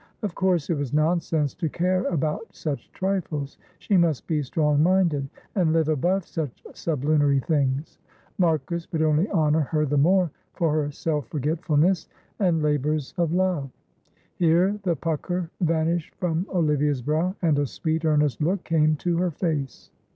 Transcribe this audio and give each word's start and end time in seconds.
Of 0.23 0.33
course, 0.33 0.71
it 0.71 0.77
was 0.79 0.93
nonsense 0.95 1.53
to 1.53 1.69
care 1.69 2.05
about 2.05 2.55
such 2.55 2.91
trifles, 2.91 3.59
she 3.77 3.97
must 3.97 4.25
be 4.25 4.41
strong 4.41 4.81
minded 4.81 5.29
and 5.53 5.73
live 5.73 5.89
above 5.89 6.25
such 6.25 6.63
sublunary 6.73 7.39
things. 7.39 7.99
Marcus 8.39 8.91
would 8.91 9.03
only 9.03 9.29
honour 9.29 9.59
her 9.59 9.85
the 9.85 9.99
more 9.99 10.31
for 10.53 10.73
her 10.73 10.89
self 10.89 11.27
forgetfulness 11.27 12.07
and 12.39 12.63
labours 12.63 13.13
of 13.15 13.31
love. 13.31 13.69
Here 14.33 14.79
the 14.81 14.95
pucker 14.95 15.51
vanished 15.61 16.15
from 16.15 16.47
Olivia's 16.51 17.03
brow, 17.03 17.35
and 17.43 17.59
a 17.59 17.67
sweet, 17.67 18.03
earnest 18.03 18.41
look 18.41 18.63
came 18.63 18.95
to 18.95 19.17
her 19.17 19.29
face. 19.29 19.91